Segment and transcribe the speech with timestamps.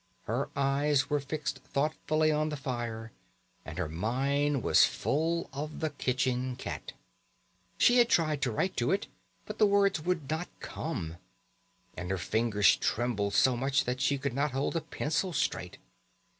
[0.23, 3.11] Her eyes were fixed thoughtfully on the fire,
[3.63, 6.93] and her mind was full of the kitchen cat.
[7.77, 9.05] She had tried to write to it,
[9.45, 11.17] but the words would not come,
[11.95, 15.77] and her fingers trembled so much that she could not hold the pencil straight.